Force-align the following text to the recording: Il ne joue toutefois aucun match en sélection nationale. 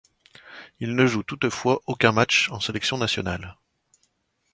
Il 0.79 0.95
ne 0.95 1.05
joue 1.05 1.21
toutefois 1.21 1.83
aucun 1.85 2.11
match 2.11 2.49
en 2.49 2.59
sélection 2.59 2.97
nationale. 2.97 3.55